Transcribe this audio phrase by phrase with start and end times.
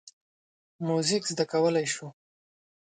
[0.87, 2.07] موزیک زده کولی شو.